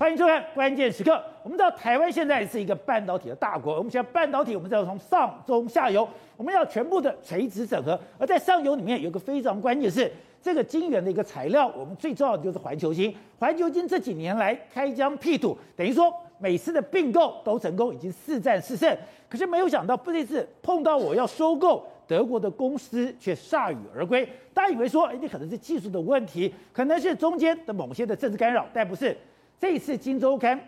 [0.00, 1.12] 欢迎收看《关键时刻》。
[1.42, 8.00] 我们知道台湾现在是一个半导体的大国，我们现在半导体，我们要从上中下游，我们要全部的垂直整合。
[8.18, 10.10] 而在上游里面，有个非常关键是
[10.40, 13.14] 这个晶圆的一个材料，我们最重要的就是环球晶。
[13.38, 18.96] 环球晶这几年来开疆辟土，等于说每次的并购都成功，已经四战四胜。
[19.28, 21.86] 可是没有想到，这次碰到我要收购。
[22.06, 29.14] 德国的公司却铩羽而归，大家以为说，哎，你可能是技术的问题，可能是中间的某些的政治干扰，但不是。
[29.60, 30.58] 这次《金周刊》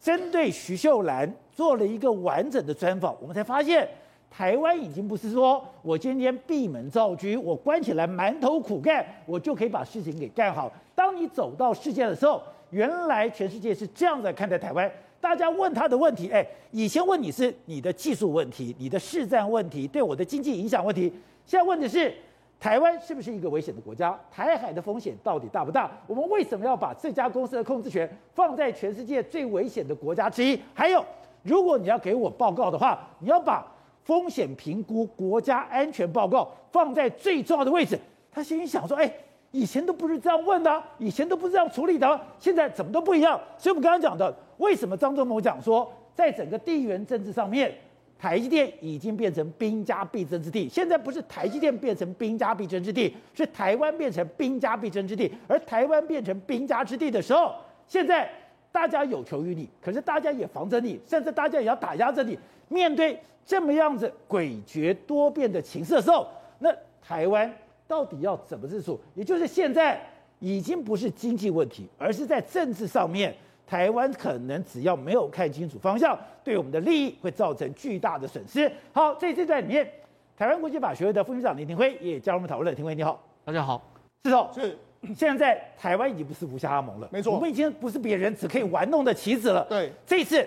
[0.00, 3.88] 针对徐秀兰做了一个完整的专访，我们才发现，
[4.28, 10.68] 台湾已经不是说我今天闭门造车，我关起来埋头苦干，我就可以把事情给干好。
[10.96, 14.90] 当你走到世界的时候，原来全世界是这样在看待台湾。
[15.20, 21.02] 大家问他的问题，哎，以前问你是你的技术问题、你的市占问题、对我的经济影响问题，
[21.46, 22.12] 现在问的是
[22.60, 24.16] 台湾是不是一个危险的国家？
[24.30, 25.90] 台海的风险到底大不大？
[26.06, 30.60] 我们为什么要把这家公司的控制权放在全世界最危险的国家之一？
[30.74, 31.02] 还有，
[31.42, 33.66] 如果你要给我报告的话，你要把
[34.04, 37.98] 风险评估、国家安全报告放在最重要的位置。
[38.30, 39.10] 他心里想说，哎。
[39.52, 43.32] 以前都不是这样问的，以前都不是这样处理的，现在怎么都不一样。
[43.58, 47.74] 所以我们刚刚讲的，为什么张忠谋讲说，在整个地缘政治上面，
[48.20, 50.68] 台积电已经变成兵家必争之地。
[50.68, 55.32] 现在不是台积电变成兵家必争之地，是台湾变成兵家必争之地。
[55.48, 57.54] 而台湾变成兵家之地的时候，
[57.86, 58.30] 现在
[58.70, 62.38] 大家有求于你，可是大家也防着你，甚至大家也要打压着你。
[62.68, 67.50] 面对这么样子诡谲多变的情势的时候，那台湾。
[67.88, 69.00] 到底要怎么自处？
[69.16, 70.00] 也就是现在
[70.38, 73.34] 已经不是经济问题，而是在政治上面，
[73.70, 78.68] 台湾可能只要没有看清楚方向，对我们的利益会造成巨大的损失。
[78.92, 79.88] 好，在这段里面，
[80.36, 82.74] 台湾国际法学会的副秘书长林廷辉也加入我们讨论。
[82.74, 83.80] 庭辉你好，大家好。
[84.24, 84.76] 是哦，是。
[85.14, 89.64] 现在台湾已经不是吴虾阿蒙了，没错，我们已经不是别人只可以玩弄的棋子了。
[89.68, 90.44] 对，这次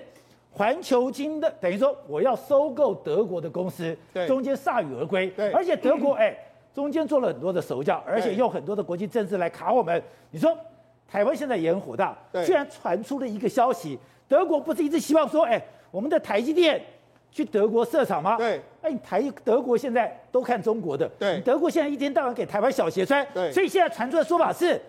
[0.52, 6.38] 环球金的等于说我要收购德国的公司，对，中间铩羽而归，对，而且德国哎。
[6.74, 10.02] 中间做了很多的手脚，而且用很多的国际政治来卡我们。
[10.32, 10.58] 你说
[11.14, 16.82] 台湾现在也很火大，居然传出了一个消息，德国不是一直希望说，哎，我们的台积电
[17.32, 18.36] 去德国设厂吗？
[18.36, 24.82] 对，哎，台德国现在都看中国的，对，德国现在一天到晚给台湾小鞋穿，对，所以现在传出的说法是。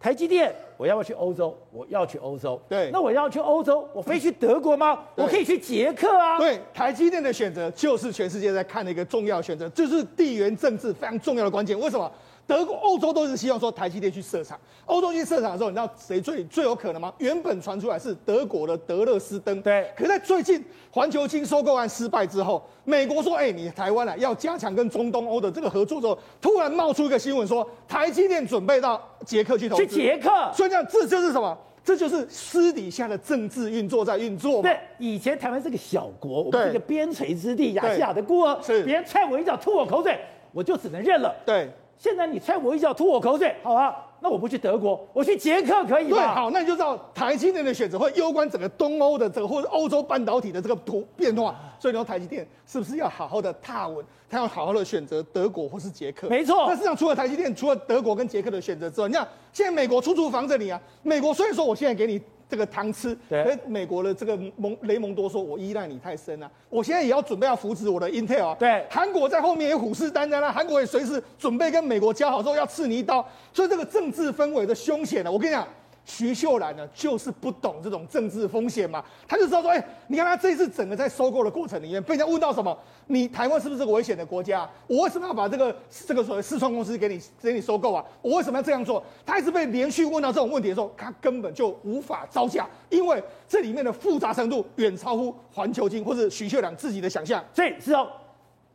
[0.00, 1.58] 台积电，我要不要去欧洲？
[1.72, 2.62] 我要去欧洲。
[2.68, 4.96] 对，那我要去欧洲，我非去德国吗？
[5.16, 6.38] 我可以去捷克啊。
[6.38, 11.76] 对，台积电的选择就是全世界在看的一个重要选择，就是地缘政治非常重要的关键。
[11.80, 12.08] 为什么？
[12.48, 14.58] 德国、欧洲都是希望说台积电去设厂。
[14.86, 17.12] 欧洲去设厂的时候，你知道谁最最有可能吗？
[17.18, 19.60] 原本传出来是德国的德勒斯登。
[19.60, 19.86] 对。
[19.94, 29.86] 可是在最近环球金收购案失败之后，美国说：“哎、欸，你台湾啊要加强跟中东欧的这个合作。”之后，突然冒出一个新闻说，台积电准备到捷克去投资。
[29.86, 30.30] 去捷克。
[30.54, 31.56] 所以这样，这就是什么？
[31.84, 34.62] 这就是私底下的政治运作在运作。
[34.62, 38.58] 对，以前台湾是个小国，我们是个边陲之地，亚细亚的孤儿。
[38.62, 38.82] 是。
[38.84, 40.18] 别人踹我一脚，吐我口水，
[40.52, 41.34] 我就只能认了。
[41.44, 41.70] 对。
[41.98, 46.16] 现在你踹我一脚，吐我口水，好啊，那我不去德国，我去捷克可以吗？
[46.16, 51.54] 对，好，那你就知道台积电的选择会攸关整个东欧的这个或者欧洲半导体的这个图变化。
[51.80, 54.04] 所以你说台积电是不是要好好的踏稳？
[54.30, 56.28] 他要好好的选择德国或是捷克？
[56.28, 56.66] 没错。
[56.68, 60.80] 那实际上除了台积电，除了德国跟捷克的选择之外，你看现在美国处处防着你啊。
[61.02, 62.20] 美国虽然说我现在给你。
[62.48, 75.66] 这个糖吃，对，美国的这个蒙雷蒙多说：“我依赖你太深了，啊，我现在也要准备要扶持我的 Intel 啊。”对，韩国在后面也虎视眈眈了，韩国也随时准备跟美国交好之后要刺你一刀，所以这个政治氛围的凶险呢，我跟你讲。
[76.08, 82.76] 徐秀兰呢，就是不懂这种政治风险嘛，他就知道说，哎、你看他这一次整个在收购的过程里面，被人家问到什么，
[83.08, 84.68] 你台湾是不是这个危险的国家？
[84.86, 85.76] 我为什么要把这个
[86.06, 88.02] 这个所谓四川公司给你给你收购啊？
[88.22, 89.04] 我为什么要这样做？
[89.26, 97.44] 他一直被连续问到这种问题的时候，他根本就无法招架，因为这里面的复杂程度远超乎环球金或者徐秀兰自己的想象。
[97.52, 98.08] 所以是哦，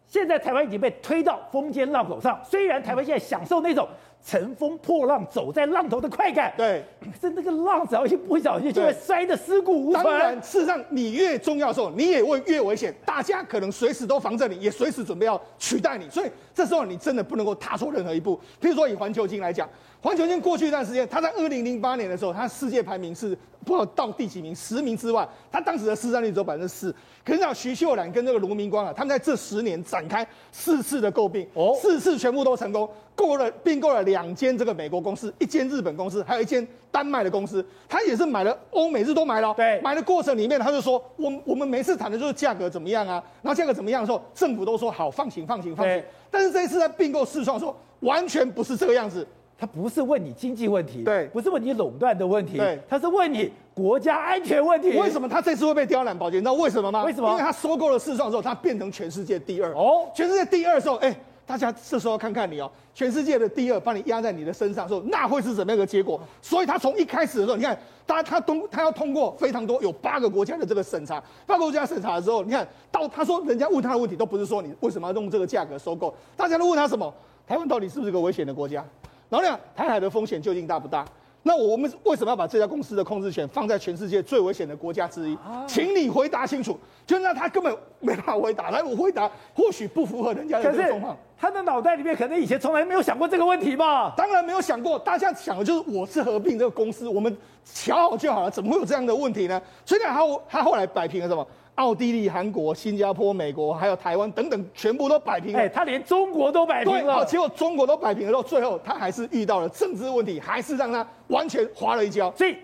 [0.07, 3.89] 现在台湾已经被推到风尖浪口上，虽然台湾现在享受那种。
[4.25, 6.53] 乘风破浪，走在浪头的快感。
[6.55, 10.03] 对， 可是那个浪只要一不小心，就会摔得尸骨无存。
[10.03, 12.93] 当然，事实上你越重要的时候，你也会越危险。
[13.05, 16.09] 大家可能随时都防着你，也随时准备要取代你。
[16.09, 18.39] 所以这时候你真的不能够踏错任何一步。
[18.61, 19.69] 譬如说以环球金来讲，
[20.01, 26.95] 环球金过去一段时间，它在二零零八年的时候，它世界排名是不知道到第几名，十名之外，它当时的市占率只有百分之四。
[27.25, 32.89] 可是让徐秀兰跟那个卢明光啊，他们在这十年展开四次的诟病，哦，四次全部都成功。
[33.15, 37.65] 购了并购了两间这个美国公司，一间日本公司，还有一间丹麦的公司。
[37.87, 39.53] 他也是买了欧美日都买了。
[39.53, 46.03] 对，买的过程里面，他就说，我我们每次谈的就是价格怎么样啊，然后价格怎么样的时候，政府都说好，放行放行放行。
[46.31, 49.25] 但是这一次在并购四创的时候，完全不是这个样子。
[49.55, 54.89] 他不是问你经济问题，对，不是问你垄断的问题，对，他是问你国家安全问题。
[54.97, 56.17] 为什么他这次会被刁难？
[56.17, 57.05] 宝杰，你知道为什么吗？
[57.05, 57.29] 为什么？
[57.29, 59.71] 因为他收购了四创之后，他变成全世界第二。
[59.73, 61.15] 哦，全世界第二的时候，哎。
[61.45, 66.19] 大家这时候看看你哦，全世界的第二把你压在你的身上的时候，那会是怎么样的结果？
[66.41, 77.13] 所以他从一开始的时候，你看，他他通他要通过非常多有八个国家的这个审查，八个国家审查的时候，你看到他说人家问他的问题都不是说你为什么要用这个价格收购，大家都问他什么？
[77.45, 78.83] 台湾到底是不是个危险的国家？
[79.29, 81.05] 然后呢，台海的风险究竟大不大？
[81.45, 85.37] 那我们为什么要把这家公司的控制权放在全世界最危险的国家之一？
[85.67, 86.79] 请你回答清楚。
[87.05, 91.17] 就让他根本没办法回答，来我回答，或许不符合人家的这个状况。
[91.37, 94.13] 他的脑袋里面可能以前从来没有想过这个问题吧？
[94.15, 99.61] 当然没有想过，大家想的就是我是合并这个公司，我们瞧好就好了，怎么会有这样的问题呢？
[99.85, 101.45] 所以呢，他他后来摆平了什么？
[101.75, 105.59] 奥地利、韩国、新加坡、美国，还有台湾等等，全部都摆平了。
[105.59, 107.25] 哎，他连中国都摆平了。
[107.25, 112.31] 结果中国都摆平了之后，最后他还是遇到了政治问题，还是让他完全滑了一跤。
[112.35, 112.55] 所以，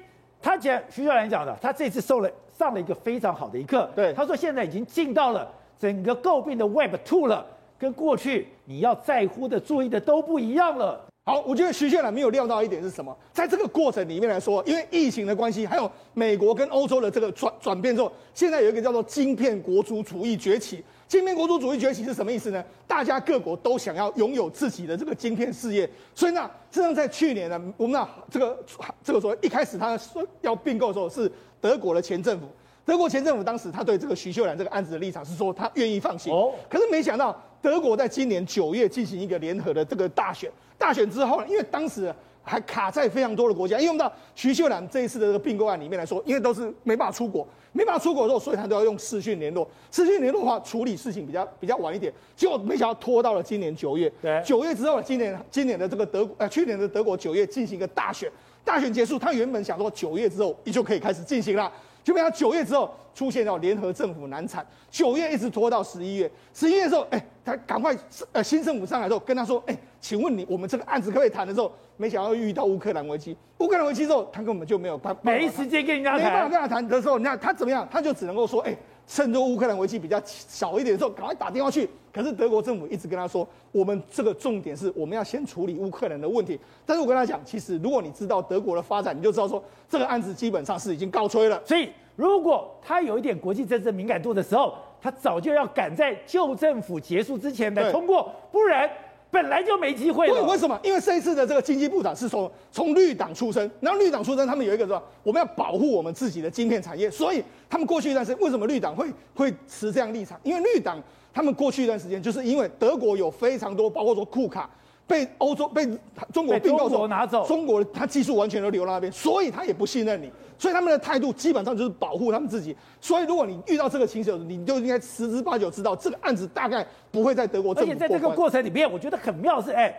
[0.42, 3.90] 他讲徐小兰讲的，他这次受了上了一个非常好的一课。
[3.96, 7.44] 对，他说现在已经进到了整个诟病的 Web Two 了，
[7.80, 11.09] 跟过去你要在乎的、注意的都不一样了。
[11.26, 13.16] 好，我觉得徐秀兰没有料到一点是什么？
[13.32, 20.84] 在这个过程里面来说，因为疫情的关系，还有美国跟欧洲的这个转转变之后，现在有一个叫做“晶片国族主义”崛起。
[21.08, 22.64] 晶片国族主义崛起是什么意思呢？
[22.88, 25.88] 大家各国都想要拥有自己的这个晶片事业。
[26.16, 28.66] 所以呢，实际上在去年呢，我们那这个
[29.04, 31.32] 这个说一开始他说要并购的时候，是
[31.62, 32.48] 德国的前政府。
[32.86, 36.34] 德国前政府当时他对这个徐秀兰这个案子的立场是说他愿意放行。
[36.68, 40.50] 可是没想到德国在今年九月进行一个联合的这个大选。
[40.78, 49.70] 大选之后呢，因为当时还卡在非常多的国家，因为我们知道徐秀兰这一次的这个并购案里面来说，因为都是没办法出国，没办法出国的时候，所以他都要用视讯联络。
[49.92, 52.12] 视讯联络的话，处理事情比较比较晚一点。
[52.36, 54.12] 结果没想到拖到了今年九月。
[54.22, 58.32] 对，九月之后，今年今年的这个德呃去年的德国九月进行一个大选，
[58.64, 61.72] 大选结束，他原本想说九月之后你就可以开始进行了。
[62.10, 67.96] 就被他九月之后出现到联合政府难产，九月一直拖到十一月，十一月的时候，哎、欸，他赶快
[68.32, 78.78] 呃新政府上来之后跟他说，哎、欸，请问你我们这个案子可不可以谈的时候，没想到遇到乌克兰危机，乌克兰危机之后，他根本就没有办法，没时间跟人家谈，没办法跟他谈的时候，你看他怎么样，他就只能够说，哎、欸。
[79.12, 81.90] 趁着乌克兰危机比较小一点的时候，赶快打电话去。
[82.14, 86.60] 可是德国政府一直跟他说，我们这个重点是我们要先处理乌克兰的问题。
[86.86, 91.60] 但是我跟他讲，其实如果你知道德国的发展，你就知道说这个案子基本上是已经告吹了。
[91.66, 98.88] 所以如果他有一点国际政治敏感度的时候，他早就要赶在旧政府结束之前来通过，不然。
[99.32, 100.42] 本来就没机会为。
[100.42, 100.80] 为什么？
[100.84, 110.40] 因为这一次的这个经济部长是从从绿党出身，然后绿党出身，他们有一个说我们要保护我们自己的晶片产业，所以他们过去一段时间为什么绿党会会持这样立场？
[110.44, 111.02] 因为绿党
[111.34, 114.70] 他们过去一段时间就是因为德国有非常多，包括说库卡。
[115.10, 115.84] 被欧洲被
[116.32, 122.78] 中国并购走拿走，中国他技术完全都流到那边，所以他也不信任你，所以他们的态度基本上就是保护他们自己。
[123.02, 127.74] 所以如果你遇到这个情形，你就应该十之八九知道这个案子大概不会在德国。
[127.74, 129.92] 而且在这个过程里面，我觉得很妙是，哎，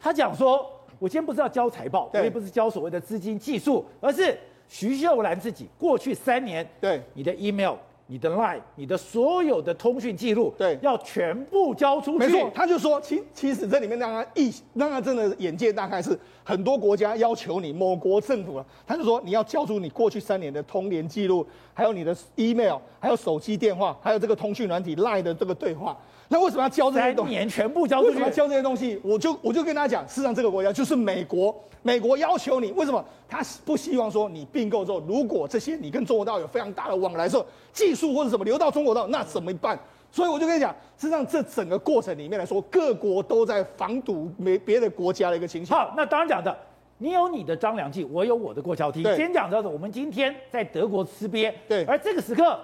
[0.00, 0.68] 他讲说，
[0.98, 7.74] 我今天不是要交财报，我也不是交所谓的资金技术，而是徐秀兰自己过去三年对你的 email。
[8.10, 12.26] 你的 line，你的所有的通讯记录，对，要全部交出去。
[12.26, 25.94] 没错，他就说，其其实这里面让他一，让他真的眼界大概是很多国家要求你某国政府了，他就说你要交出你过去三年的通联记录，还有你的 email，还有手机电话，还有这个通讯软体 line 的这个对话。
[26.28, 27.32] 那为什么要交这些东西？
[27.32, 28.08] 三年全部交出去？
[28.08, 29.00] 为什么要交这些东西？
[29.02, 39.78] 我就我就跟他讲，事实上这个国家就是美国，美国要求你，为什么他不希望说你并购之后，如果这些你跟中国大陆有非常大的往来的时候，技术或者什么流到中国大陆，那怎么办？
[40.10, 45.74] 所以我就跟你讲，事实上这整个过程里面来说，各国都在防堵没别的国家的一个情形。
[45.74, 46.54] 好，那当然讲的，
[46.98, 49.02] 你有你的张良计，我有我的过桥梯。
[49.16, 52.58] 先讲到的，我们今天在德国吃鳖，对，而这个时刻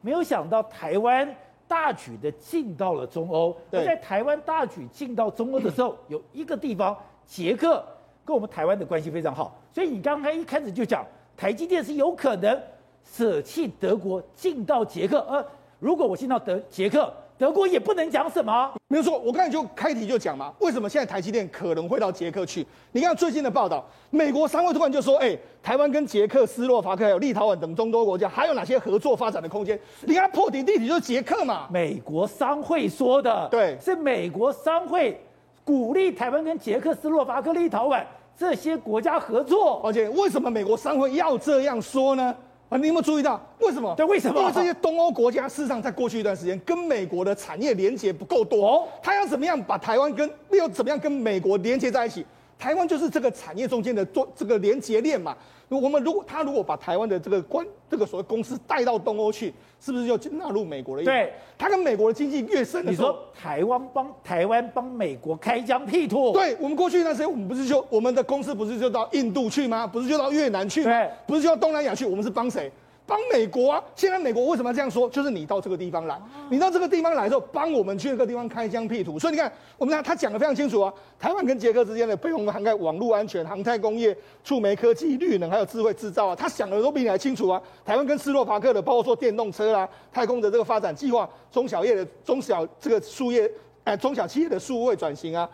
[0.00, 1.28] 没有想到台湾。
[1.68, 6.96] 大举的进到了中欧，而在台湾大举进到中欧的时候， 有一个地方，
[7.26, 7.84] 捷克
[8.24, 11.04] 跟我们台湾的关系非常好，所以你刚才一开始就讲，
[11.36, 12.60] 台积电是有可能
[13.04, 15.46] 舍弃德国进到捷克，而
[15.78, 17.12] 如果我进到德捷克。
[17.38, 19.16] 德国也不能讲什么，没有错。
[19.16, 22.66] 我刚才就开题就讲嘛，为什么现在台积电可能会到捷克去？
[22.90, 31.68] 你看最近的报道，美国商会突然就说：“哎、欸，台湾跟捷克斯洛伐克还有立陶宛等众多国家还有哪些合作发展的空间？”你看破题地题就是捷克嘛。
[31.70, 35.20] 美国商会说的，对，是美国商会
[35.64, 38.02] 鼓励台湾跟捷克斯洛伐克、立陶宛
[38.36, 39.80] 这些国家合作。
[39.84, 42.34] 而且为什么美国商会要这样说呢？
[42.68, 43.94] 啊，你有没有注意到为什么？
[43.96, 44.40] 对，为什么？
[44.40, 52.26] 因为这些东欧国家事实上在过去一段时间跟美国的产业连接不够多，哦，他要怎么样把台湾跟又怎么样跟美国连接在一起？
[52.58, 55.36] 台湾就是这个产业中间的做这个连接链嘛。
[55.68, 61.04] 我们如果他如果把台湾的这个关这个所谓公司带到东欧去，是不是就纳入美国的？
[61.04, 66.32] 对，他跟美国的经济越深的时候，你说台湾帮台湾帮美国开疆辟土？
[66.32, 69.86] 对，我们过去那时间，我们不是就我们的公司不是就到印度去吗？
[69.86, 70.90] 不是就到越南去吗？
[70.90, 72.06] 对，不是就到东南亚去？
[72.06, 72.72] 我们是帮谁？
[73.08, 73.82] 帮美国啊！
[73.96, 75.08] 现在美国为什么要这样说？
[75.08, 79.18] 就是你到这个地方来，你到这个地方来之后，帮我们去那个地方开疆辟土。
[79.18, 80.92] 所以你看，我们看他讲的非常清楚啊。
[81.18, 87.58] 台湾跟捷克之间的备用涵盖网络安全、航太工业、触媒科技、绿能，还有智慧制造啊，他想的都比你还清楚啊。
[87.82, 93.50] 台湾跟斯洛伐克的，包括说电动车啦、太空的这个发展计划、中小业的中小这个数业，
[93.84, 95.48] 哎，中小企业的数位转型啊。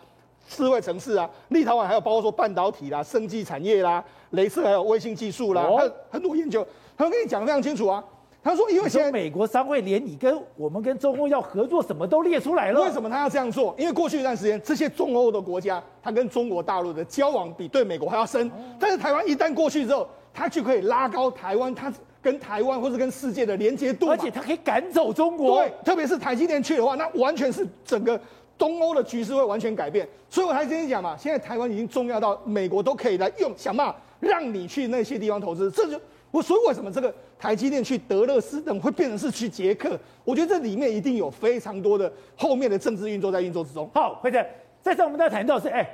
[0.47, 6.63] 智慧城市啊，立陶宛还有包括说半导体啦、生技产业啦、镭射还有卫星技术啦，还有很多研究。
[6.97, 8.03] 他跟你讲的非常清楚啊。
[8.43, 12.81] 他说，因为现在美国商会连你跟我们跟中欧要合作什么都列出来了。
[12.83, 13.73] 为什么他要这样做？
[13.75, 18.51] 因为过去一段时间，这些中欧的国家，他跟中国大陆的交往比对美国还要深。
[18.79, 25.63] 但是台湾一旦过去之后，他就可以拉高台湾，他跟台湾或是跟世界的连接度，而且他可以赶走中国。
[25.63, 28.19] 对，特别是台积电去的话，那完全是整个。
[28.57, 35.69] 东欧的局势会完全改变，所以我还跟你讲嘛，现在台湾已经重要到美国都可以来用，想办法让你去那些地方投资。
[35.69, 35.99] 这就
[36.35, 39.97] 我所以为什么这个台积电去德勒斯登会变成是去捷克？
[40.25, 43.89] 我觉得这里面一定有非常多的后面的政治运作在运作之中。
[43.93, 44.45] 好，辉正，
[44.81, 45.87] 再上我们再谈到是，哎，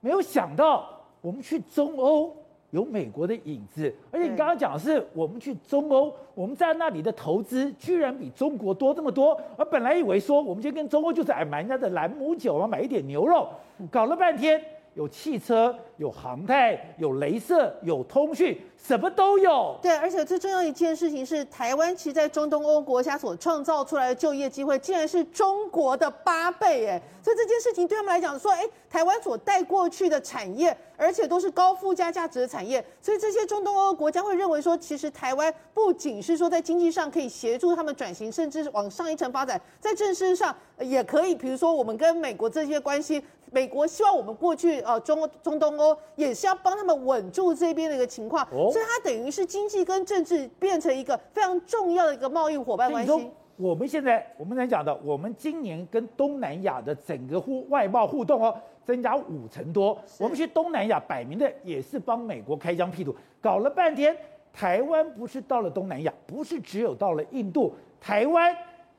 [0.00, 0.86] 没有想到
[1.22, 2.36] 我们去中欧。
[2.72, 9.40] 有美国的影子，而且你刚刚讲的是我们去中欧，我们在那里的投资居然比中国多这么多。
[9.56, 13.48] 而本来以为说我们就跟中欧就是哎买人家的兰姆酒啊，买一点牛肉，
[13.88, 14.60] 搞了半天
[14.94, 18.58] 有汽车、有航太、有镭射、有通讯。
[18.76, 48.42] 什么都有，对，而且最重要一件事情是，台湾其实在中东欧国家所创造出来的就业机会，竟然是中国的八倍，哎，所以这件事情对他们来讲，说，哎，台湾所带过去的产业，而且都是高附加价值的产业，所以这些中东欧国家会认为说，其实台湾不仅是说在经济上可以协助他们转型，甚至是往上一层发展，在政治上也可以，比如说我们跟美国这些关系，美国希望我们过去呃中中东欧也是要帮他们稳住这边的一个情况。
[48.52, 53.30] 哦所以它等于是经济跟政治变成一个非常重要的一个贸易伙伴关系。
[53.56, 59.98] 我们现在我们才讲的，我们今年跟东南亚的整个互外贸互动哦，增加五成多。
[60.18, 64.14] 我们去东南亚摆明的也是帮美国开疆辟土，搞了半天，
[64.52, 68.54] 台湾不是到了东南亚，不是只有到了印度，台湾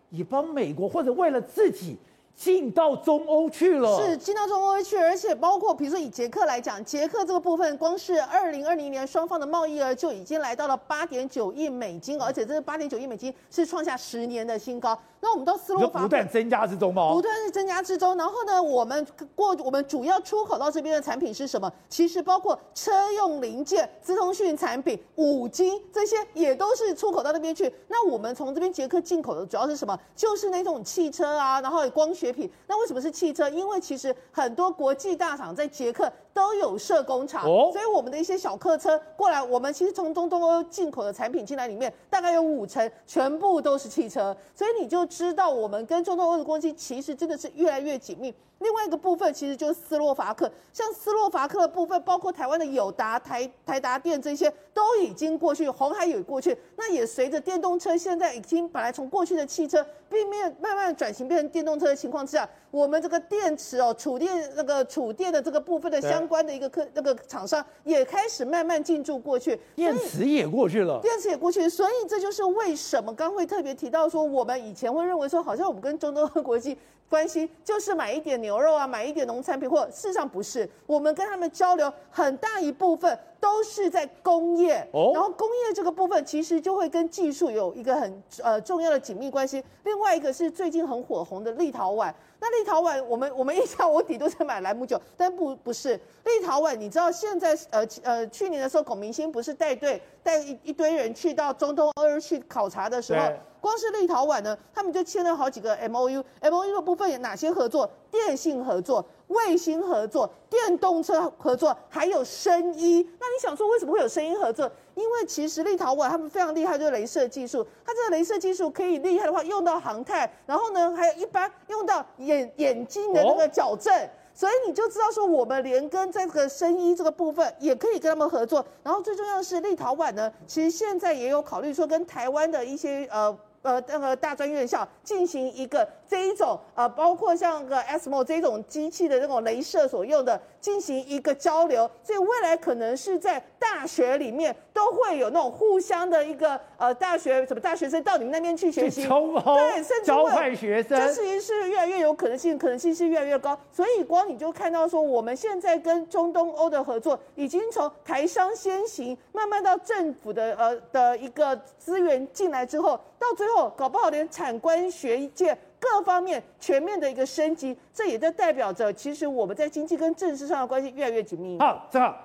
[0.10, 1.96] 也帮美国或者为了自己。
[2.38, 14.96] 进到中欧去了，是进到中欧去，而且包括比如说以捷克来讲，捷克这个部分，光是二零二零年双方的贸易额就已经来到了八点九亿美金，而且这八点九亿美金是创下十年的新高。
[15.20, 17.12] 那我们到斯洛伐克不断增加之中吗？
[17.12, 18.16] 不断是增加之中。
[18.16, 19.06] 然后呢，我们
[19.36, 21.72] 过我们主要出口到这边的产品是什么？
[21.90, 27.74] 其实包括车用零件、资通讯产品、五金这些也都是出口到那边去。
[27.88, 29.98] 那我们从这边捷克进口的主要是什么？
[30.16, 32.50] 就是那种汽车啊，然后光学品。
[32.68, 33.50] 那为什么是汽车？
[33.50, 44.38] 因为其实很多国际大厂在捷克都有设工厂，哦、所以我们的一些小客车过来，我们其实从中东欧进口的产品进来里面，大概有五成全部都是汽车。
[44.54, 48.32] 所以你就知道我们跟中东欧的关系其实真的是越来越紧密。
[48.60, 56.56] 另外一个部分其实就是斯洛伐克，像斯洛伐克的部分，包括台湾的友达、台台达电这些都已经过去，红海也过去。
[56.76, 76.78] 那也随着电动车现在已经本来从过去的汽车，并没有慢慢转型变成电动车的情况之下，我们这个电池哦，储电那个储电的这个部分的相关的一个客那个厂商也开始慢慢进驻过去，电池也过去了，电池也过去，所以这就是为什么刚会特别提到说，我们以前会认为说，好像我们跟中东国际。
[77.10, 80.70] 关系就是买一点牛肉啊，买一点农产品，或事实上不是。
[80.86, 89.64] 我们跟他们交流很大一部分都是在工业，哦、然后工业这个部分其实就会跟技术有一个很呃重要的紧密关系。
[89.84, 92.14] 另外一个是最近很火红的立陶宛。
[92.40, 95.96] 那立陶宛，我们我们一想，我底都在买莱姆酒，但不不是
[96.26, 96.76] 立陶宛。
[96.76, 103.32] 你知道现在呃呃去年的时候，孔明鑫不是带队带一一堆人去到中东欧去考察的时候，
[103.68, 107.90] 光是立陶宛呢，他们就签了好几个 M O U，M O U 的部分有哪些合作？
[108.10, 113.06] 电信合作、卫星合作、电动车合作，还有声医。
[113.20, 114.72] 那你想说为什么会有声医合作？
[114.96, 117.68] 因为其实立陶宛他们非常厉害，就是雷射技术。
[117.86, 123.94] 它这个雷射技术可以厉害的话，用到航太，然后呢，还有一般用到眼眼睛的那个矫正。
[124.34, 128.66] 所以你就知道说，我们连跟这个声医这个部分也可以跟他们合作。
[128.84, 133.38] 然后最重要的是，立陶宛呢，其实现在也有考虑说跟台湾的一些呃。
[133.62, 153.58] 呃，那个大专院校进行一个这一种呃，包括像个 ASML 这种机器的这种镭射所用的进行一个交流，所以未来可能是在大学里面都会有那种互相的一个呃大学什么大学生到你们那边去学习， 对，甚至交换学生，这事情是越来越有可能性，可能性是越来越高。
[153.72, 165.58] 所以光你就看到说，我们现在跟中东欧的合作已经从台商先行，慢慢到政府的呃的一个资源进来之后，到最后搞不好连产官学界。
[165.80, 171.60] 各方面全面的一个升级，这也就代表着，其实我们在经济跟政治上的关系越来越紧密。
[171.60, 172.18] 好，正好，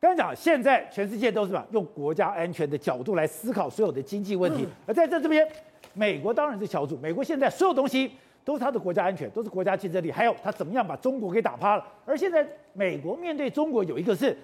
[0.00, 1.66] 刚才讲，现在全世界都是什么？
[1.72, 4.62] 用国家安全的角度来思考所有的经济问题。
[4.64, 5.46] 嗯、而在这这边，
[5.94, 6.96] 美国当然是翘楚。
[7.02, 8.10] 美国现在所有东西
[8.44, 11.84] 都是他的国家安全，都是国家竞争力，还有他怎么样把中国给打趴了。
[12.06, 14.36] 而现在美国面对中国，有一个是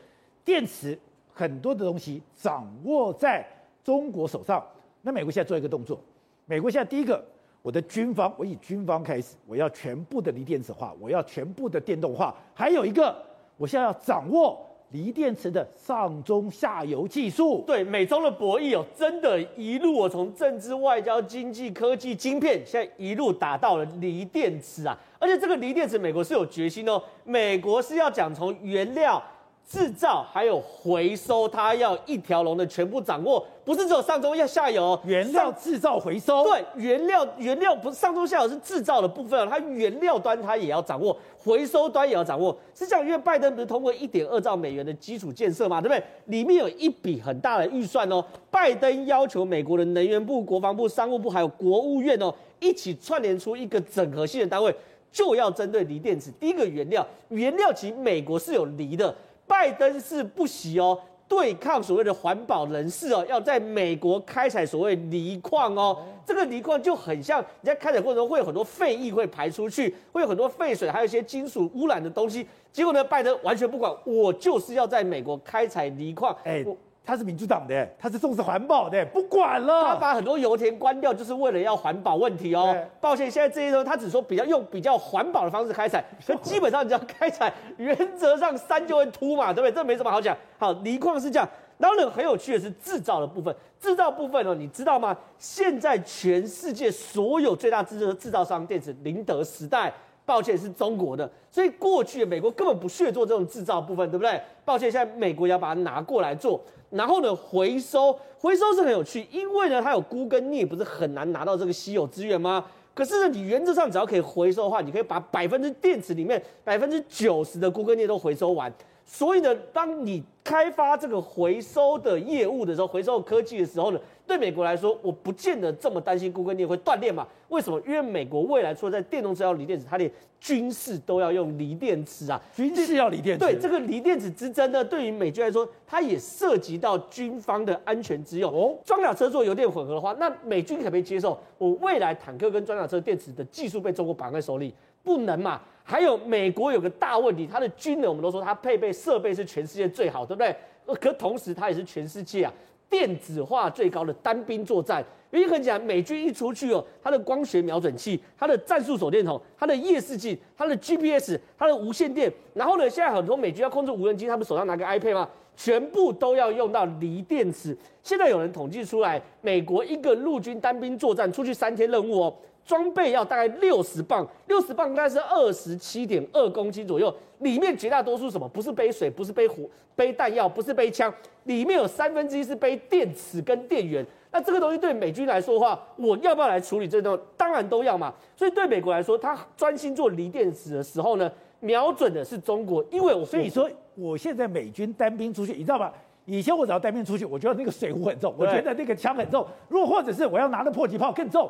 [0.45, 0.99] 电池，
[1.33, 3.47] 很多的东西掌握在
[3.85, 4.65] 中国手上。
[5.03, 6.01] 那美国现在做一个动作，
[6.45, 7.25] 美国现在第一个。
[7.69, 13.15] 我的军方，我以军方开始，我要全部的锂电池化，我要全部的电动化，还有一个，
[13.59, 14.59] 我现在要掌握
[14.93, 17.63] 锂电池的上中下游技术。
[17.67, 24.99] 对，美中的博弈哦，真的，一路我从政治、外交、经济、科技、晶片，现在一路打到了锂电池啊！
[25.19, 29.23] 而且这个锂电池，美国是有决心哦，美国是要讲从原料。
[29.69, 36.43] 制造还有回收，它要一条龙的全部掌握，不是只有上中要下游，原料制造回收。
[36.43, 42.57] 对，原料原料不是上中下游是制造的部分，它原料端它也要掌握，回收端也要掌握。
[42.75, 46.03] 是这样，因为拜登不是通过一点二兆美元的基础建设嘛，对不对？
[46.27, 54.75] 里面有一笔很大的预算哦，拜登要求美国的能源部、国防部、商务部还有国务院哦，一起串联出一个整合性的单位，
[55.13, 56.31] 就要针对锂电池。
[56.41, 59.15] 第一个原料，原料其实美国是有锂的。
[59.49, 66.05] 拜登是不惜哦，对抗所谓的环保人士哦，要在美国开采所谓锂矿哦。
[66.25, 72.47] 这个锂矿就很像你在开采过程中会有很多废液会排出去，会有很多废水，还有一些金属污染的东西。
[72.71, 76.37] 结果呢，拜登完全不管，我就是要在美国开采锂矿。
[76.45, 76.65] 哎。
[77.09, 79.83] 他是民主党的，他是重视环保的，不管了。
[79.83, 82.77] 他把很多油田关掉，就是为了要环保问题哦。
[83.01, 89.73] 抱歉，现在这些东西他只说比较用比较环保的方式开采， 可基本上你只要开采，原则上山就会秃嘛，对不对？
[89.73, 90.37] 这没什么好讲。
[90.59, 91.49] 好，锂矿是这样。
[91.79, 95.17] 然后呢，很有趣的是制造的部分，制造部分哦，你知道吗？
[95.39, 99.91] 现在全世界所有最大制造制造商电子，宁德时代。
[100.27, 104.39] 抱歉，是中国的，所以过去美国根本不屑做这种制造部分，对不对？
[104.63, 112.65] 抱歉，现在美国要把它拿过来做，然后呢，回收，回收是很有趣，因为呢，它有钴跟镍，不是很难拿到这个稀有资源吗？
[112.95, 118.73] 可是呢，你原则上只要可以回收的话，你可以把百分之电池里面百分之九十的钴跟镍都回收完。
[119.11, 127.27] 所以呢，当你开发这个回收的业务的时候，回收科技的时候呢，对美国来说，我不见得这么担心供应链会断裂嘛？
[127.49, 127.81] 为什么？
[127.87, 132.39] 因为美国未来除了在电动车要锂电池，它连军事都要用锂电池啊。
[132.55, 133.43] 军事要锂电池。
[133.47, 138.53] 对这个锂电池之争呢，对于美军来说，它也涉及到军方的安全之用。
[138.53, 144.75] 哦，装甲车做油电混合的话，那美军可不可以接受我未来坦克跟装甲车电池的技术被中国绑在手里？
[145.03, 145.63] 不能嘛？
[145.89, 150.55] 还有美国有个大问题，它的军人我们都说它配备设备是全世界最好，对不对？
[151.01, 152.53] 可同时它也是全世界啊
[152.91, 155.03] 电子化最高的单兵作战。
[155.31, 165.27] 原因很简单，美军一出去哦，它的光学瞄准器、它的战术手电筒、它的夜视镜、它的 GPS、它的无线电，然后呢，现在很多美军要控制无人机，他们手上拿个 iPad 吗？
[165.57, 167.75] 全部都要用到锂电池。
[168.03, 172.35] 现在有人统计出来，美国一个陆军单兵作战出去三天任务哦。
[172.69, 177.13] 装备要大概六十磅，六十磅大概是二十七点二公斤左右。
[177.39, 178.47] 里面绝大多数什么？
[178.47, 179.63] 不是背水，不是背火，
[179.97, 181.11] 背弹药，不是背枪，
[181.45, 184.05] 里面有三分之一是背电池跟电源。
[184.31, 187.23] 那这个东西对美军来说的话，我要不要来处理这东西？
[187.39, 188.13] 当然都要嘛。
[188.37, 192.85] 所以对美国来说，他专心做锂电池的时候呢，瞄准的是中国。
[192.91, 195.91] 因为我所以说，我现在美军单兵出去，你知道吧？
[196.27, 199.47] 以前我只要单兵出去，我觉得那个水壶很重，我觉得那个枪很重。
[199.69, 201.49] 如果或者是我要拿的迫击炮更重。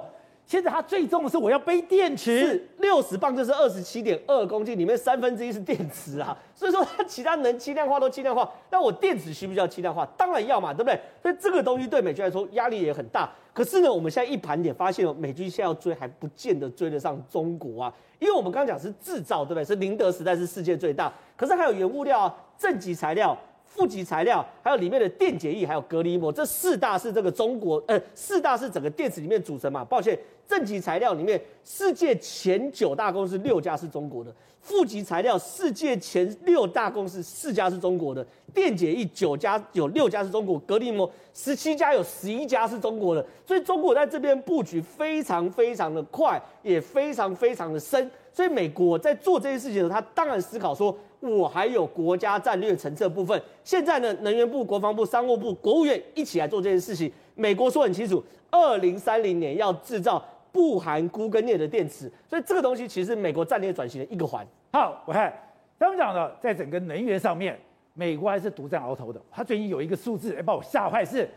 [0.48, 10.06] 现在它最重的是我要背电池，六十磅就是二十七点二公斤，里面三分之一是电池啊， 所以说它其他能轻量化都轻量化，那我电池需不需要轻量化？
[10.16, 10.98] 当然要嘛，对不对？
[11.20, 13.30] 所以这个东西对美军来说压力也很大。
[13.52, 19.64] 可是呢，我们现在一盘点发现，美军现在要追还不见得追得上中国啊，因为我们刚刚讲是制造，对不对？
[19.66, 23.36] 是宁德时代是世界最大，可是还有原物料啊，正极材料。
[23.68, 29.84] 负极材料，还有里面的电解液，还有隔离膜，这四大是这个中国，呃，四大是整个电池里面组成嘛。
[29.84, 43.24] 抱歉，正极材料里面，世界前九大公司六家是中国的；负极材料，世界前六大公司四家是中国的；电解液九家有六家是中国，隔离膜十七家有十一家是中国的。
[43.46, 48.10] 所以中国在这边布局非常非常的快，也非常非常的深。
[48.38, 53.42] 所以美国在做这些事情的时候，他当然思考说，我还有国家战略层次的部分。
[53.64, 57.10] 现在呢，能源部、国防部、商务部、国务院一起来做这件事情。
[57.34, 64.46] 美国说很清楚，二零三零年要制造不含钴跟镍的电池，所以这个东西其实美国战略转型的一个环。
[64.72, 65.36] 好，我看
[65.76, 67.58] 他们讲的，在整个能源上面，
[67.94, 69.20] 美国还是独占鳌头的。
[69.32, 71.28] 他最近有一个数字，哎，把我吓坏，是，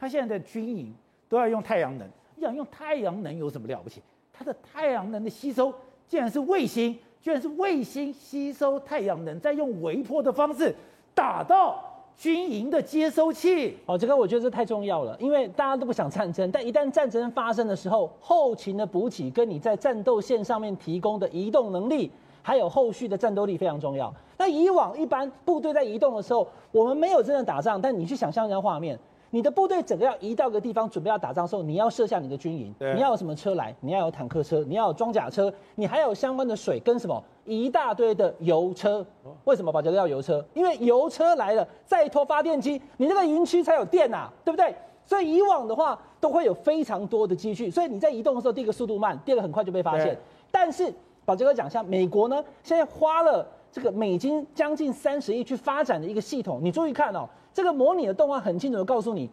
[0.00, 0.94] 他现在的军营
[1.28, 2.08] 都要用太阳能。
[2.36, 4.00] 你想用太阳能有什么了不起？
[4.32, 5.74] 它的太阳能的吸收，
[6.08, 10.74] 竟然是卫星，居然是卫星吸收太阳能，再用微波的方式
[11.14, 11.84] 打到
[12.16, 13.76] 军营的接收器。
[13.86, 24.12] 哦，这个我觉得这太重要了，因为大家都不想战争，但一旦战争发生的时候，后勤的补给跟你在战斗线上面提供的移动能力，还有后续的战斗力非常重要。
[24.38, 28.98] 那以往一般部队在移动的时候，我们没有真的打仗，但你去想象一下画面。
[29.30, 33.74] 你的部队整个要移到个地方，准备要打仗的时候，你要设下你的军营，你要有什么车来？
[33.80, 39.04] 你要有坦克车，你要有装甲车，你还有相关的水跟什么一大堆的油车。
[39.44, 40.44] 为什么宝杰哥要油车？
[40.54, 44.74] 因为油车来了，再拖发电机，你那个营区才有电呐，对不对？
[45.04, 50.16] 所以以往的话都会有非常多的积蓄，所以你在移动的时候，第一个速度慢，第二个很快就被发现。
[50.50, 50.92] 但是
[51.24, 57.28] 宝杰哥讲一下，美国呢现在花了这个美金将近三十亿去发展的一个系统，你注意看哦。
[57.58, 59.28] 这个模拟的动画很清楚的告诉你，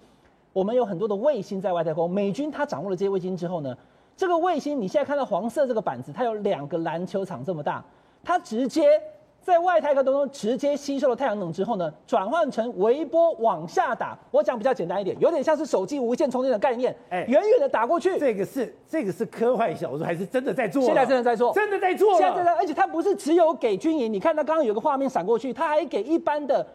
[0.52, 2.10] 我们有很多的卫星在外太空。
[2.10, 3.78] 美军他掌握了这些卫星之后呢，
[4.18, 7.86] 这个卫星你现在看到黄色这个板子，它有两个篮球场这么大，
[8.24, 9.00] 它直接
[9.44, 14.18] 在外太空当中直接吸收了太阳能之后呢，转换成微波往下打。
[14.32, 18.18] 我讲比较简单一点，有点像是手机无线充电的概念，哎，远远的打过去。
[18.18, 20.82] 这个是这个是科幻小说还是真的在做？
[20.82, 22.18] 现在真的在做，真的在做。
[22.18, 26.66] 现在在，而且它不是只有给军营，你看它刚刚有个画面闪过去，它还给一般的。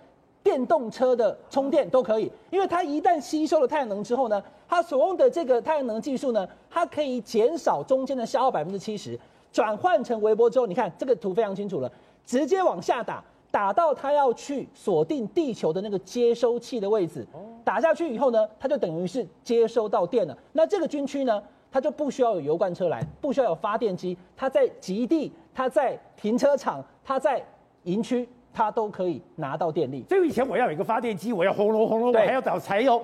[0.42, 9.18] 电动车的充电都可以，因为它一旦吸收了太阳能之后呢，它所用的这个太阳能技术呢，它可以减少中间的消耗百分之七十，
[9.52, 11.90] 转换成微波之后，你看这个图非常清楚了，
[12.24, 17.26] 直接往下打，打到它要去锁定地球的那个接收器的位置，
[17.64, 20.36] 打下去以后呢，它就等于是接收到电了。
[20.52, 27.44] 那这个军区呢，它就不需要有油罐车来，不需要有发电机，它在极地，它在停车场，它在
[27.84, 28.26] 营区。
[28.52, 30.04] 它都可以拿到电力。
[30.08, 33.02] 所以以前我要有一个发电机，我要轰隆轰隆，我还要找柴油，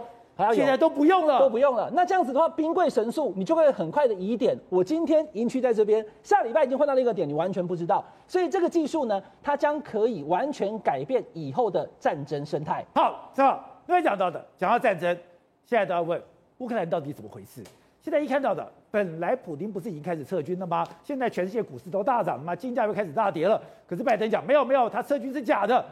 [0.52, 1.90] 现在都不用了，都不用了。
[1.94, 4.58] 那这样子的话，兵贵神速，你就会很快的移点。
[4.68, 8.04] 我今天营区在这边，下礼拜已经换到另一个点，你完全不知道。
[8.26, 12.84] 所以这个技术呢，它将可以完全改变以后的战争生态。
[12.94, 15.16] 好，正好刚才讲到的，讲到战争，
[15.64, 16.20] 现在都要问
[16.58, 17.62] 乌克兰到底怎么回事？
[18.06, 20.86] 现在一看到的，本来普丁不是已经开始撤军了吗？
[21.02, 22.54] 现在全世界股市都大涨了吗？
[22.54, 23.60] 金价又开始大跌了。
[23.84, 25.84] 可是拜登讲没有没有，他撤军是假的。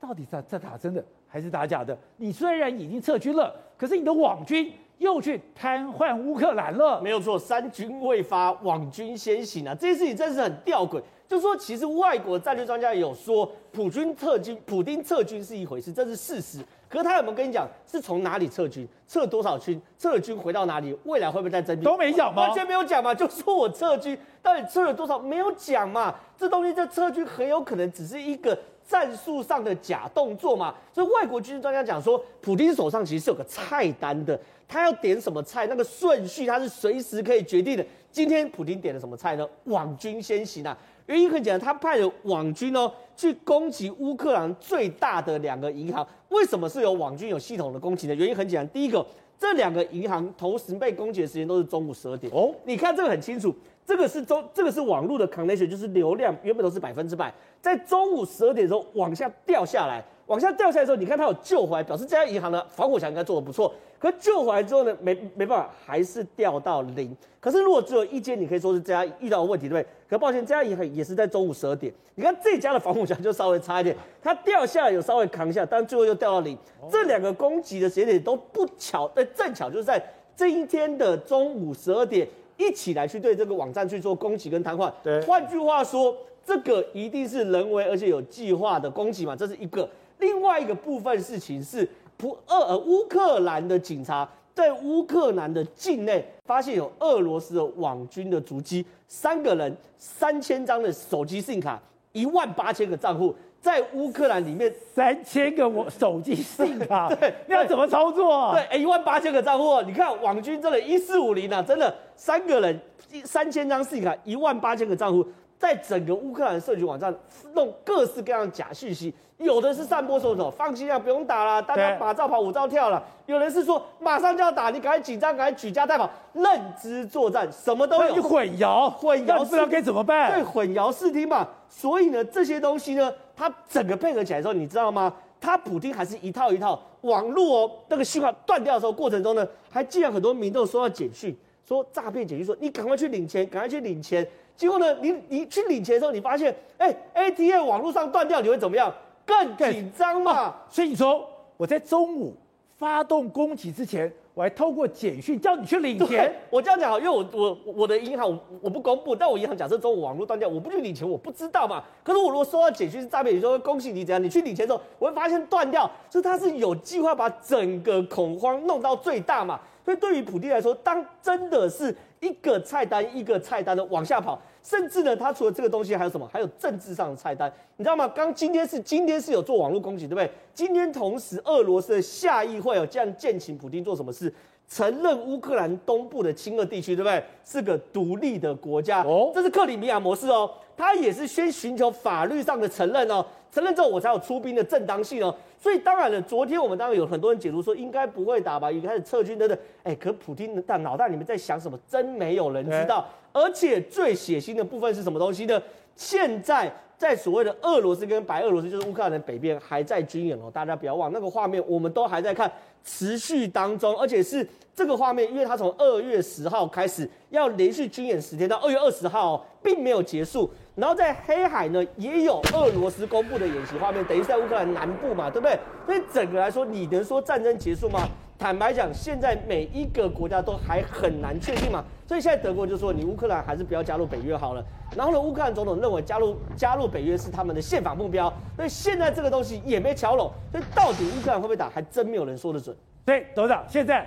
[0.00, 1.96] 到底在在打真的还是打假的？
[2.16, 7.00] 你虽然已经撤军了，可是你的网军又去瘫痪乌克兰了。
[7.00, 9.72] 没有错，三军未发，网军先行啊！
[9.72, 11.00] 这件事情真是很吊诡。
[11.28, 16.58] 就是说，其实外国战略专家也有说，普军撤军，普丁撤军是一回事，这是事实。
[16.92, 21.82] 可是他有没有跟你讲是从哪里撤军，撤多少军，撤了军回到哪里，未来会不会再征兵？
[21.82, 22.42] 都没讲吗？
[22.42, 26.14] 完全没有讲嘛，就说我撤军，到底撤了多少没有讲嘛？
[26.36, 30.74] 这东西这撤军很有可能只是一个战术上的假动作嘛。
[30.92, 37.82] 所以外国军事专家讲说，普京手上其实是有个菜单的，他要点什么菜，那个顺序他是随时可以决定的。
[38.10, 39.48] 今天普京点了什么菜呢？
[39.64, 40.76] 网军先行啊。
[41.12, 46.06] 原因很简单，他派了网军哦去攻击乌克兰最大的两个银行。
[46.30, 48.14] 为什么是有网军有系统的攻击呢？
[48.14, 49.04] 原因很简单，第一个，
[49.38, 52.54] 这两个银行同时被攻击的时间都是中午十二点哦。
[52.64, 60.02] 你看这个很清楚，这个是中这个是网络的 connection，就是流量原本都是百分之百，在中午十二点的时候往下掉下来。
[60.32, 63.70] 往下掉下来的时候，你看它有救回来，表示这家银行的防火墙应该做的不错。
[63.98, 67.14] 可救回来之后呢，没没办法，还是掉到零。
[67.38, 69.86] 可是如果只有一间，你可以说是这家遇到的问题，对不对？
[70.08, 71.92] 可抱歉，这家银行也是在中午十二点。
[72.14, 76.56] 你看这家的防火墙就稍微差一点，它掉下来有稍微扛一下，但最后又掉到零。
[76.90, 80.02] 这两个攻击的时间点都不巧，对，正巧就是在
[80.34, 84.90] 这一天的中午十二点一起来去对这个网站去做攻击跟瘫痪。
[85.02, 89.86] 对，换句话说，这个一定是人为而且有计划的攻击嘛，这是一个。
[90.22, 101.82] 另外一个部分事情是，普俄呃乌克兰的警察在乌克兰的境内发现有俄罗斯的网军的足迹，三个人，三千张的手机 SIM 卡，
[102.12, 108.54] 一万八千个账户，在乌克兰里面三千个我手机 SIM 卡， 对，那要怎么操作啊？
[108.54, 112.80] 对，一万八千个账户，你看网军真的，一四五零啊，真的三个人，
[113.24, 115.26] 三千张 SIM 卡，一万八千个账户。
[115.58, 117.14] 在整个乌克兰社群网站
[117.54, 128.14] 弄各式各样的假讯息，有的是散播说什么放心啊，不用打了，大家马照跑，舞照跳了；有人是说马上就要打，你赶快紧张，赶快举家带跑，认知作战，什么都有。
[128.14, 130.32] 你混淆，混淆，不知道该怎么办？
[130.32, 131.46] 对，混淆视听嘛。
[131.68, 135.12] 所以呢，这些东西呢，它整个配合起来的时候，你知道吗？
[135.40, 144.24] 它普丁还是一套一套网络哦，那个信号断掉的时候过程中呢，还竟然很多民众收到简讯，说诈骗简讯，说你赶快去领钱，赶快去领钱。
[144.56, 148.92] 结果呢，你你去领钱的时候，你发现，哎，ATM 网络上断掉，你会怎么样？
[149.26, 150.62] 更紧张嘛、啊。
[150.68, 152.34] 所以你说我在中午
[152.76, 156.34] 发动攻击之前，我还透过简讯叫你去领钱。
[156.50, 161.84] 我这样讲好，因为我我我的银行我我不公布，但我银行假设中午网络断掉，我不去领钱，我不知道嘛。
[162.02, 164.22] 可是我如果收到简讯是诈骗，你说恭喜你怎样？
[164.22, 169.60] 你去领钱的时候，我会发现断掉，所以他是有计划把整个恐慌弄到最大嘛。
[169.84, 176.28] 所以对于普丁来说，当真的是一个菜单一个菜单的往下跑，甚至呢，他除了这个东西还有什么？
[176.32, 178.06] 还有政治上的菜单，你知道吗？
[178.08, 180.30] 刚今天是今天是有做网络攻击，对不对？
[180.54, 184.32] 今天同时，俄罗斯的下议会有这样建请普京做什么事？
[184.68, 187.22] 承认乌克兰东部的亲俄地区，对不对？
[187.44, 190.50] 是个独立的国家哦，这是克里米亚模式哦。
[190.82, 195.32] 他也是先寻求法律上的承认哦，承认之后我才有出兵的正当性哦。
[195.56, 199.56] 所以当然了，昨天我们当然有很多人解读说应该不会打吧，已经开始撤军等等。
[199.84, 203.06] 哎，可普京的脑袋里面在想什么，真没有人知道。
[203.32, 205.62] 而且最血腥的部分是什么东西呢？
[205.94, 206.68] 现在
[206.98, 210.50] 在所谓的俄罗斯跟白俄罗斯，就是乌克兰的北边还在军演哦。
[210.52, 212.50] 大家不要忘那个画面，我们都还在看，
[212.82, 220.50] 持续当中，而且是这个画面，因为它从二月十号开始要连续军演十天到二月二十号哦，并没有结束。
[220.74, 225.58] 然后在黑海呢，也有俄罗斯公布的演习画面，等于是在乌克兰南部嘛，对不对？
[225.84, 228.08] 所以整个来说，你能说战争结束吗？
[228.38, 231.84] 坦白讲，现在每一个国家都还很难确定嘛。
[232.08, 234.64] 所以现在德国就说，你乌克兰还是不要加入北约好了。
[234.96, 238.32] 然后呢，乌克兰总统认为加入加入北约是他们的宪法目标。
[238.56, 242.74] 所以现在这个东西也没乔拢，所以到底乌克兰会不会打，还真没有人说得准。
[243.04, 244.06] 对，董事长，现在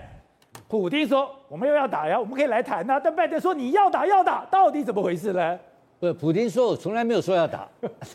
[0.68, 5.58] 普京说我们又要打呀，我们可以来谈呐、但拜登说你要打要打，到底怎么回事呢？
[5.98, 7.70] 不，普京说：“我从来没有说要打，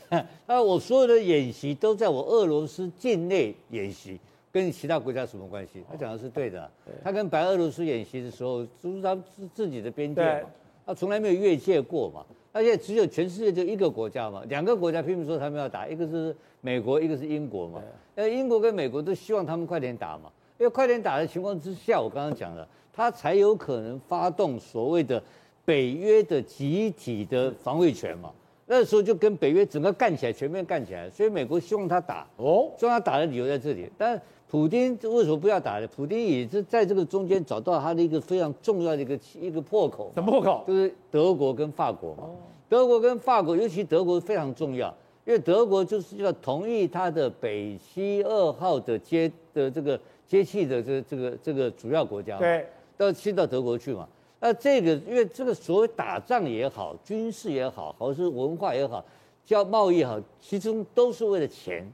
[0.46, 4.20] 啊，我所有的演习都在我俄罗斯境内演习，
[4.52, 5.82] 跟其他国家什么关系？
[5.90, 6.70] 他讲的是对的。
[7.02, 10.48] 他跟白俄罗斯演习的时候，就是他自自己的边界嘛，
[10.84, 12.24] 他从来没有越界过嘛。
[12.52, 17.80] 而且只有全世界就一个国家嘛，两个国家拼命说他们要打，一个是美国，一个是英国嘛。
[18.14, 25.22] 呃，英国跟美国都希望他们快点打嘛，因为快点打的情况之下，我刚刚讲了，他才有可能发动所谓的。”
[25.70, 28.32] 北约的集体的防卫权嘛，
[28.66, 31.08] 那时候就跟北约整个干起来，全面干起来。
[31.08, 33.88] 所以美国希望他打哦，希望他打的理由在这里。
[33.96, 35.86] 但普京为什么不要打呢？
[35.86, 40.10] 普京也是在这个中间找到他的一个非常重要的一个一个破口。
[40.12, 40.64] 什么破口？
[40.66, 42.24] 就是德国跟法国嘛。
[42.68, 44.92] 德国跟法国，尤其德国非常重要，
[45.24, 54.08] 因为德国就是要同意他的北溪二号的接的这个接气的这个这个这个主要国家嘛，对，都要迁到德国去嘛。
[54.42, 59.04] 那这个，因为这个所谓打仗也好，军事也好，或者是文化也好，
[59.44, 61.86] 叫贸易也好，其中都是为了钱，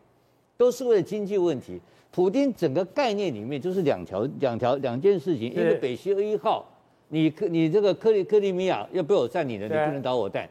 [0.57, 1.81] 都是为了经济问题。
[2.13, 6.65] 普京整个概念里面就是两条、两条、两件事情：一个北溪二一号，
[7.09, 10.49] 你克你这个克里克里米亚要被我占领了，你不能导我弹，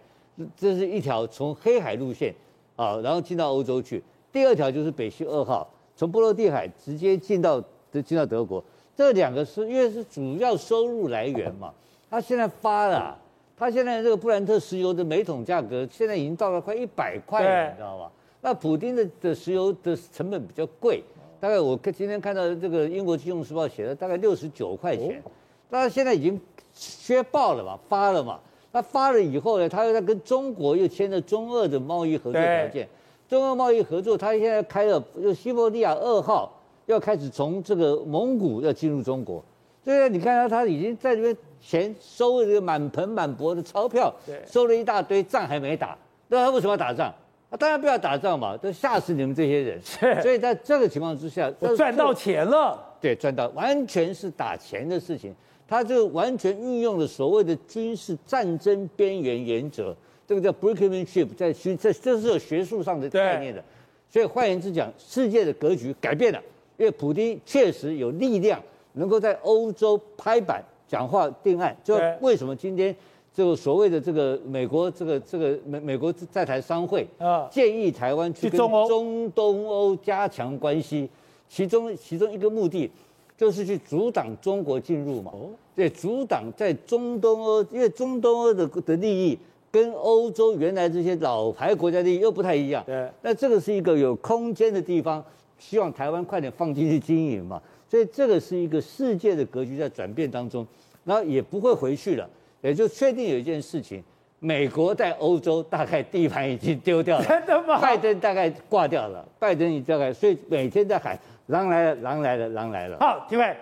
[0.55, 2.35] 这是一条从黑海路线
[2.75, 3.99] 啊，然后进到欧洲去；
[4.33, 7.63] 第二条就是北溪二号，从波罗的海直接进到
[8.05, 8.61] 进到德国。
[8.95, 11.73] 这两个是因为是主要收入来源嘛。
[12.09, 13.17] 他现在发了，
[13.57, 18.11] 他现在这个布兰特石油的每桶价格现在已经到了快一百块了，你知道吧？
[18.41, 21.03] 那普丁的的石油的成本比较贵，
[21.39, 25.21] 大概我今天看到这个英国金融时报写的大概六十九块钱，
[25.69, 26.39] 那他现在已经
[26.73, 28.39] 削爆了嘛，发了嘛。
[28.71, 32.87] 那发了以后呢，他又在跟中国又签了中俄的贸易合作条件，
[33.27, 36.51] 中俄贸易合作，他现在开了就西伯利亚二号
[36.85, 39.43] 要开始从这个蒙古要进入中国，
[39.83, 41.35] 所以你看他他已经在这边。
[41.67, 44.13] 钱收了这个满盆满钵的钞票，
[44.45, 47.11] 收了一大堆，仗还没打，那他为什么要打仗？
[47.49, 49.81] 他当然不要打仗嘛，都吓死你们这些人。
[50.21, 52.79] 所以在这个情况之下， 我赚到钱了。
[53.01, 55.33] 对，赚到完全是打钱的事情，
[55.67, 59.95] 他就完全运用了所谓的军事战争边缘原则，
[60.27, 63.63] 这个叫 brinkmanship，在学这这是有学术上的概念的。
[64.07, 66.39] 所以换言之讲，世界的格局改变了，
[66.77, 68.61] 因为普京确实有力量
[68.93, 70.63] 能够在欧洲拍板。
[70.87, 72.95] 讲话定案，就为什么今天
[73.33, 81.09] 这个所谓的这个美国这个这个美美国在台商会啊，建议台湾去跟中东欧加强关系，
[81.49, 82.87] 其中其中一个目的
[83.35, 85.31] 就是去阻挡中国进入嘛，
[85.75, 89.37] 对，阻挡在中东欧，因为中东欧的的利益
[89.71, 92.83] 跟欧洲原来这些老牌国家利益又不太一样。
[92.85, 95.25] 对，那这个是一个有空间的地方，
[95.57, 97.61] 希望台湾快点放进去经营嘛。
[97.87, 100.65] 所以这个是一个世界的格局在转变当中，
[101.03, 102.27] 然后也不会回去了，
[102.61, 104.03] 也就确定有一件事情。
[104.39, 107.79] 美国在欧洲大概地盘已经丢掉了，真的吗？
[107.79, 112.97] 拜登大概挂掉了，拜登已大概，所以每天在喊“狼来了，狼来了，狼来了”。
[112.99, 113.55] 好，各位，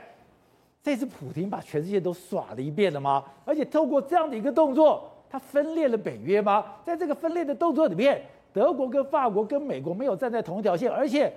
[0.81, 3.23] 这次普京把全世界都耍了一遍了吗？
[3.45, 6.65] 而且透过这样的一个动作，他分裂了北约吗？
[6.83, 11.31] 在这个分裂的动作里面，德国跟法国跟美国没有站在同一条线，而且。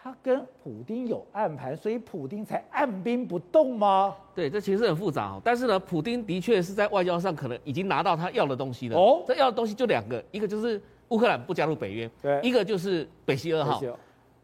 [0.00, 4.14] 他跟普丁有暗盘，所以普丁才按兵不动吗？
[4.32, 5.42] 对，这其实很复杂哦。
[5.44, 8.96] 但是呢，普丁的确是在外交上可能已经拿到他要的东西了。
[8.96, 13.82] 哦，这要的东西就两个，一个就是乌克兰不加入北约，对，一个就是北溪二号。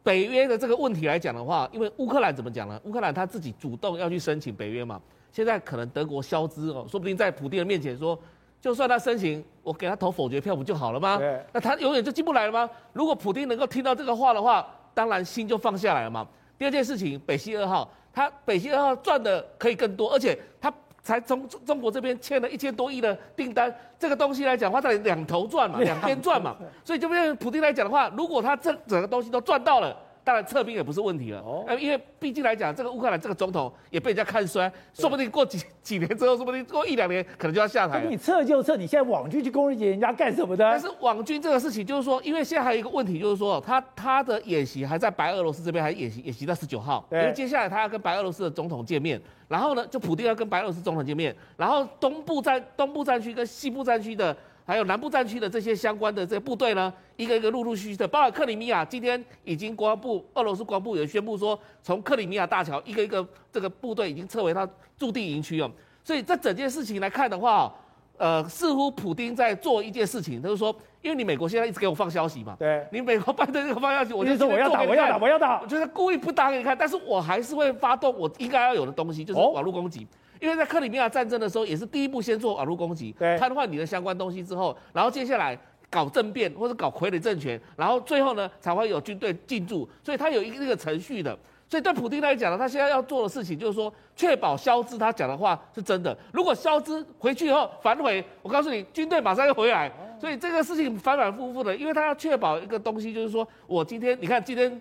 [0.02, 2.78] 北约的这个问题来讲的话，因为乌克兰怎么讲呢？
[2.84, 5.00] 乌克兰他自己主动要去申请北约嘛。
[5.30, 8.18] 现在可能德国消资哦，说不定在普丁的面前说，
[8.60, 11.16] 就算他申请，我给他投否决票不就好了吗？
[11.16, 12.68] 对，那他永远就进不来了吗？
[12.92, 14.66] 如果普丁能够听到这个话的话。
[14.94, 16.26] 当然心就放下来了嘛。
[16.56, 26.56] 第二件事情，北溪二号，它北溪二号赚的可以更多，而且它才从中国这边签了一千多亿的订单，这个东西来讲的话，两头赚嘛，两边赚嘛。
[26.84, 29.96] 所以就变成普京来讲的话，如果他这整个东西都赚到了。
[30.24, 38.02] 当然撤兵也不是问题了，哦，因为毕竟来讲，这个乌克兰这个总统也被人家看衰，说不定过几 几年之后，说不定过一两年，可能就要下台。
[38.08, 40.64] 你撤就撤，你现在网军去攻击人家干什么的？
[40.64, 54.34] 但是网军这个事情，就是说，因为现在还有一个问题，就是说，他他的演习还在白俄罗斯这边，还演习演习到十九号，因为接下来他要跟白俄罗斯的总统见面，然后呢，就普丁要跟白俄罗斯总统见面，然后东部战东部战区跟西部战区的。
[54.66, 65.70] 还有南部战区的这些相关的这些部队呢，一个一个陆陆续续的，包括克里米亚，今天已经国防部、俄罗斯国防部也宣布说，从克里米亚大桥一个一个这个部队已经撤回他驻地营区哦。
[66.02, 67.74] 所以这整件事情来看的话，
[68.16, 80.06] 呃，似乎普丁在做一件事情，就是说，因为你美国现在一直给我放消息嘛，对，你美国拜登这个放消息，我就说我要打，我要打，我要打，我就是故意不打给你看，但是我还是会发动我应该要有的东西，就是网络攻击。
[80.44, 91.34] 因为在克里米亚战争的时候，也是第一步先做网络攻击，瘫痪你的相关东西之后，然后接下来搞政变或者搞傀儡政权，然后最后呢才会有军队进驻，所以他有一个这个程序的。
[91.66, 96.14] 所以对普丁来讲呢，他现在要做的事情就是说，确保肖兹他讲的话是真的。
[96.30, 99.90] 如果肖兹回去以后反悔，我告诉你，军队马上又回来。
[100.20, 104.78] 所以这个事情反反复复的，因为他要确保一个东西，就是说我今天你看今天。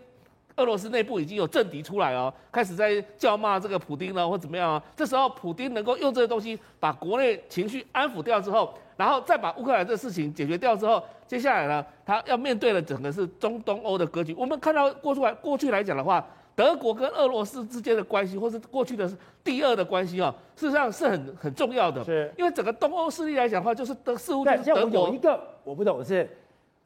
[0.56, 4.84] 俄罗斯内部已经有政敌出来哦，开始在叫骂这个普丁了，或怎么样啊？
[4.96, 14.36] 这时候普丁能够用这个东西把国内情绪安抚掉之后，然后再把乌克兰这事情解决掉之后，接下来呢，他要面对的整个是中东欧的格局。
[14.38, 16.24] 我们看到过去来过去来讲的话，
[16.56, 19.12] 德国跟俄罗斯之间的关系，或是过去的
[19.44, 22.04] 第二的关系啊，事实上是很很重要的。
[22.04, 26.30] 是，因为整个东欧势力来讲的话，就是德似乎就是德国有一个我不懂的是。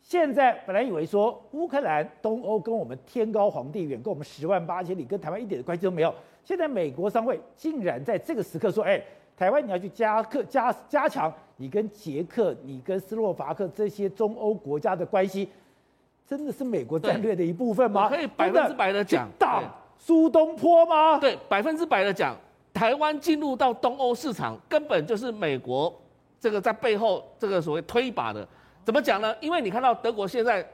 [0.07, 6.15] 现在本来以为说乌克兰东欧跟我们天高皇帝远，跟我们十万八千里，跟台湾一点的关系都没有。
[6.45, 9.03] 现在美国商会竟然在这个时刻说：“哎，
[9.35, 15.49] 台湾你要去加克加加强你跟捷克、你跟斯洛伐克这些中欧国家的关系，
[16.25, 19.61] 真的是美国战略的一部分吗？”可以百分之百的讲，挡
[19.97, 21.17] 苏东坡吗？
[21.19, 22.33] 对，百分之百的讲，
[22.73, 25.93] 台湾进入到东欧市场，根本就是美国
[26.39, 28.47] 这个在背后这个所谓推一把的。
[28.87, 29.35] 怎么讲呢？
[29.41, 30.65] 因为你看到德国现在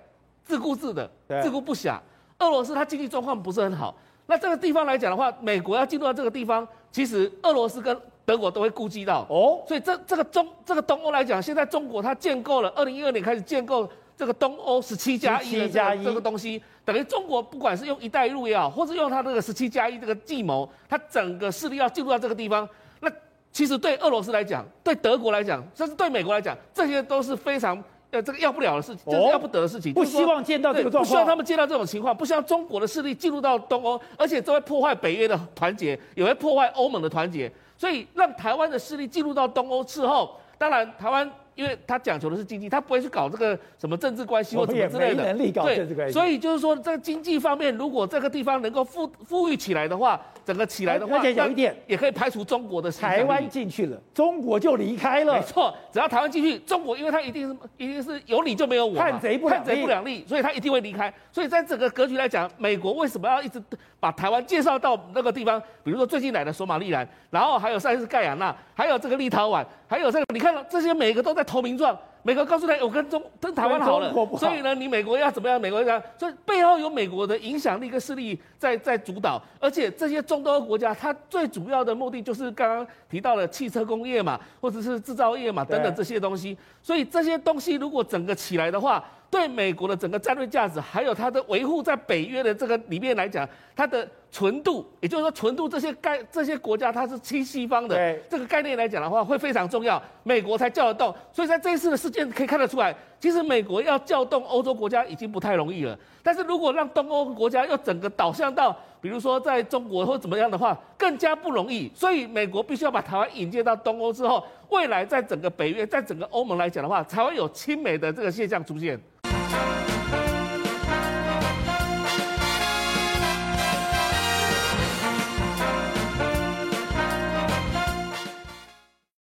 [0.45, 1.09] 自顾自的，
[1.41, 1.97] 自顾不暇。
[2.37, 3.97] 俄罗斯它经济状况不是很好，
[4.27, 9.63] 那这个地方来讲的话，美国要进入到这个地方，其实俄罗斯跟德国都会顾及到哦。
[9.67, 15.67] 所以这这个中这个东欧来讲，现在中国它建构了，二零一二年开始建构这个东欧十七加一的
[16.03, 23.09] 这个东西，等于中国不管是用一带一路也好，或是用它这个十七加一这个计谋，它整个势力要进入到这个地方，那
[23.51, 27.83] 其实对俄罗斯来讲，对德国来讲，甚至对美国来讲，这些都是非常。
[28.13, 29.93] 呃，这个要不了的事情，就是要不得的事情。
[29.93, 37.51] 不希望见到这个状况，不希望他们见到这种情况，不希望中国的势力进入到东欧，而且这会破坏北约的团结，也会破坏欧盟的团结。
[37.77, 41.29] 所以让台湾的势力进入到东欧之后，当然台湾。
[41.55, 45.23] 因为他讲求的是经济，他不会去搞这个什么政治关系或什么之类的。
[45.23, 46.11] 能力搞政治关系。
[46.11, 55.33] 对，所以就是说，在经济方面，如果这个地方能够富富裕起来的话，整个起来的话，而且有一点也可以排除中国的台湾进去了，中国就离开了。
[55.33, 61.13] 没错，只要台湾进去，中国因为它一定是一定是有你就没有我，汉贼不两立，汉贼不两立，所以它一定会离开。
[61.31, 63.61] 所以在整个格局来讲，美国为什么要一直
[63.99, 65.61] 把台湾介绍到那个地方？
[65.83, 71.97] 比如说最近来的索马利兰，然后还有上一次盖亚纳，还有这个立陶宛，还有这个，你看到这些每个都在投名状。
[72.25, 75.59] 美国告诉他，我跟中跟台湾好了，好所以呢，你美国要怎么样？
[75.59, 76.11] 美国要怎么样？
[76.17, 86.57] 所以背后有美国的影响力跟势力在在主导，而且这些中东国家，它最主要的目的就是刚刚提到的汽车工业嘛，或者是制造业嘛，等等这些东西。
[86.81, 89.03] 所以这些东西如果整个起来的话，
[89.33, 101.15] 对美国的整个战略价值，还有它的维护在北约的这个里面来讲，它的纯度，也就是说纯度这些概这些国家它是亲西方的，这个概念来讲的话，会非常重要，美国才叫得动。
[101.31, 105.97] 所以在这一次的事件可以看得出来，其实美国要叫动欧洲国家已经不太容易了。
[106.21, 111.91] 但是如果让东欧国家要整个导向到，比如说在中国或怎么样的话，更加不容易。
[111.95, 118.99] 所以美国必须要把台湾引介到东欧之后，未来在整个北约，在整个欧盟来讲的话，才会有亲美的这个现象出现。